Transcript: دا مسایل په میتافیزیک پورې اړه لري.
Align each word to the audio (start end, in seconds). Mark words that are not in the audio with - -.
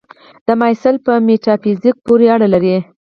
دا 0.45 0.53
مسایل 0.61 0.95
په 1.05 1.13
میتافیزیک 1.27 1.95
پورې 2.05 2.25
اړه 2.35 2.47
لري. 2.53 2.75